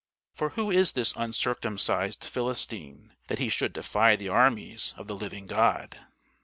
[0.33, 5.45] for who is this uncircumcised Philistine, that he should defy the armies of the living
[5.45, 5.99] God?